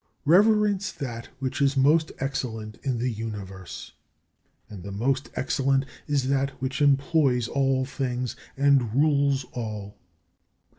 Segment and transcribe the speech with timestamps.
[0.23, 0.25] 21.
[0.51, 3.91] Reverence that which is most excellent in the Universe,
[4.67, 9.95] and the most excellent is that which employs all things and rules all.